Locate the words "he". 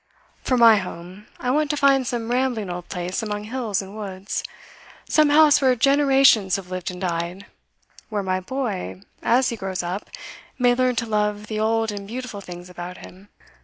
9.49-9.55